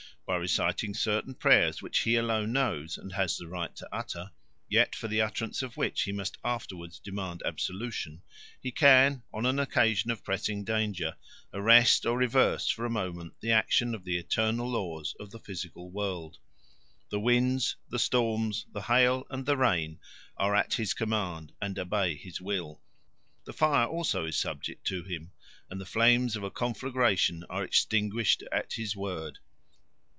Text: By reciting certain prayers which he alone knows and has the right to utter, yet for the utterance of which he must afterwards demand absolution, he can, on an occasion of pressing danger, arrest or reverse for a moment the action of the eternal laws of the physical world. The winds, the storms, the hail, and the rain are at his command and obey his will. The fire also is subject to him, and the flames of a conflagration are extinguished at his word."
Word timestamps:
By 0.27 0.37
reciting 0.37 0.93
certain 0.93 1.35
prayers 1.35 1.81
which 1.81 1.99
he 2.03 2.15
alone 2.15 2.53
knows 2.53 2.97
and 2.97 3.11
has 3.11 3.35
the 3.35 3.49
right 3.49 3.75
to 3.75 3.89
utter, 3.91 4.31
yet 4.69 4.95
for 4.95 5.09
the 5.09 5.19
utterance 5.19 5.61
of 5.61 5.75
which 5.75 6.03
he 6.03 6.13
must 6.13 6.37
afterwards 6.41 6.99
demand 6.99 7.43
absolution, 7.45 8.21
he 8.61 8.71
can, 8.71 9.23
on 9.33 9.45
an 9.45 9.59
occasion 9.59 10.09
of 10.09 10.23
pressing 10.23 10.63
danger, 10.63 11.17
arrest 11.53 12.05
or 12.05 12.17
reverse 12.17 12.69
for 12.69 12.85
a 12.85 12.89
moment 12.89 13.33
the 13.41 13.51
action 13.51 13.93
of 13.93 14.05
the 14.05 14.17
eternal 14.17 14.69
laws 14.69 15.13
of 15.19 15.31
the 15.31 15.39
physical 15.39 15.89
world. 15.91 16.37
The 17.09 17.19
winds, 17.19 17.75
the 17.89 17.99
storms, 17.99 18.65
the 18.71 18.83
hail, 18.83 19.27
and 19.29 19.45
the 19.45 19.57
rain 19.57 19.99
are 20.37 20.55
at 20.55 20.75
his 20.75 20.93
command 20.93 21.51
and 21.61 21.77
obey 21.77 22.15
his 22.15 22.39
will. 22.39 22.79
The 23.43 23.53
fire 23.53 23.85
also 23.87 24.23
is 24.25 24.37
subject 24.37 24.87
to 24.87 25.03
him, 25.03 25.33
and 25.69 25.81
the 25.81 25.85
flames 25.85 26.37
of 26.37 26.43
a 26.43 26.51
conflagration 26.51 27.43
are 27.49 27.65
extinguished 27.65 28.43
at 28.53 28.71
his 28.73 28.95
word." 28.95 29.39